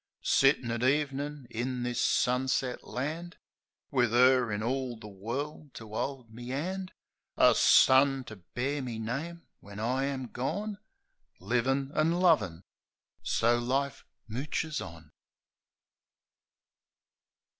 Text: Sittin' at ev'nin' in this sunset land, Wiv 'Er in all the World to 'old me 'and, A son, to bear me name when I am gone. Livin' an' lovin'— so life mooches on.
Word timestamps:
Sittin' 0.23 0.71
at 0.71 0.81
ev'nin' 0.81 1.45
in 1.51 1.83
this 1.83 2.01
sunset 2.01 2.87
land, 2.87 3.37
Wiv 3.91 4.11
'Er 4.11 4.51
in 4.51 4.63
all 4.63 4.97
the 4.97 5.07
World 5.07 5.75
to 5.75 5.93
'old 5.95 6.31
me 6.33 6.51
'and, 6.51 6.91
A 7.37 7.53
son, 7.53 8.23
to 8.23 8.37
bear 8.37 8.81
me 8.81 8.97
name 8.97 9.45
when 9.59 9.79
I 9.79 10.05
am 10.05 10.25
gone. 10.31 10.79
Livin' 11.39 11.91
an' 11.93 12.13
lovin'— 12.19 12.63
so 13.39 13.59
life 13.59 14.03
mooches 14.27 14.81
on. 14.81 15.11